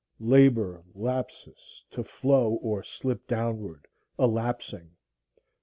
[0.23, 3.85] labor, lapsus, to flow or slip downward,
[4.17, 4.95] a lapsing;??